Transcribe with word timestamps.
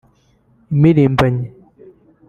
Impirimbanyi 0.71 1.47